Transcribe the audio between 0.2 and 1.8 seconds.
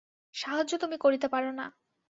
সাহায্য তুমি করিতে পার না।